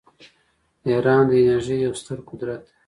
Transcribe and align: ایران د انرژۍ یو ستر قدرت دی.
ایران 0.87 1.23
د 1.29 1.31
انرژۍ 1.39 1.77
یو 1.85 1.93
ستر 2.01 2.17
قدرت 2.29 2.61
دی. 2.67 2.71